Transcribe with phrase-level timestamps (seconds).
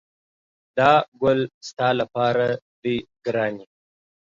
[0.77, 2.45] دا ګل ستا لپاره
[2.81, 3.65] دی ګرانې!